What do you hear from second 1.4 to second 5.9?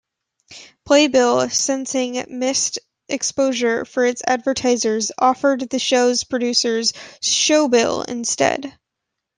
sensing missed exposure for its advertisers, offered the